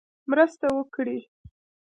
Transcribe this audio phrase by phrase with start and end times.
[0.29, 1.17] مرسته وکړي.